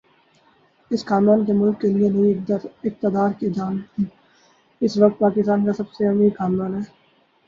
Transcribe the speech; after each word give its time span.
اس 0.91 1.01
خاندان 1.05 1.39
نے 1.47 1.53
ملک 1.55 1.75
کے 1.81 1.87
لیے 1.89 2.09
نہیں 2.09 2.51
اقتدار 2.83 3.29
کے 3.39 3.45
لیے 3.45 3.53
جان 3.57 3.75
دی 3.91 4.03
اس 4.81 4.97
وقت 4.97 5.19
پاکستان 5.19 5.65
کا 5.65 5.73
سب 5.73 5.93
سے 5.95 6.07
امیر 6.07 6.31
خاندان 6.37 6.73
ہے 6.75 6.81